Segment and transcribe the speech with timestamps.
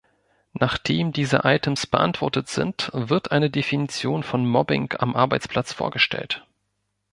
[0.53, 6.43] Nachdem diese Items beantwortet sind, wird eine Definition von Mobbing am Arbeitsplatz vorgestellt.